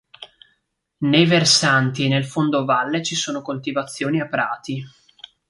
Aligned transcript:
Nei 1.03 1.27
versanti 1.27 2.05
e 2.05 2.07
nel 2.07 2.25
fondovalle 2.25 3.03
ci 3.03 3.13
sono 3.13 3.43
coltivazioni 3.43 4.19
a 4.19 4.27
prati. 4.27 4.83